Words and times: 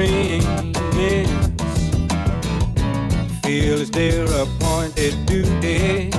agreements 0.00 0.80
feel 3.42 3.80
it's 3.80 3.90
their 3.90 4.24
appointed 4.24 5.14
duty. 5.26 6.10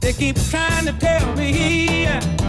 They 0.00 0.12
keep 0.12 0.36
trying 0.50 0.86
to 0.86 0.92
tell 0.98 1.34
me. 1.36 2.45